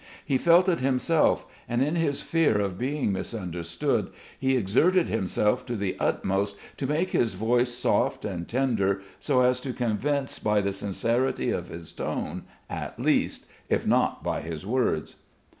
He 0.25 0.39
felt 0.39 0.67
it 0.67 0.79
himself, 0.79 1.45
and 1.69 1.83
in 1.83 1.95
his 1.95 2.23
fear 2.23 2.59
of 2.59 2.75
being 2.75 3.11
misunderstood 3.11 4.09
he 4.39 4.57
exerted 4.57 5.09
himself 5.09 5.63
to 5.67 5.75
the 5.75 5.95
utmost 5.99 6.57
to 6.77 6.87
make 6.87 7.11
his 7.11 7.35
voice 7.35 7.71
soft 7.71 8.25
and 8.25 8.47
tender 8.47 9.01
so 9.19 9.41
as 9.41 9.59
to 9.59 9.73
convince 9.73 10.39
by 10.39 10.59
the 10.59 10.73
sincerity 10.73 11.51
of 11.51 11.67
his 11.67 11.91
tone 11.91 12.45
at 12.67 12.99
least, 12.99 13.45
if 13.69 13.85
not 13.85 14.23
by 14.23 14.41
his 14.41 14.65
words. 14.65 15.17